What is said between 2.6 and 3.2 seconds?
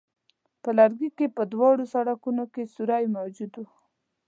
سوری